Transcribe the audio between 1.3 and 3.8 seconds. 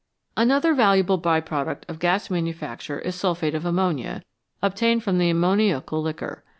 product of gas manufacture is sulphate of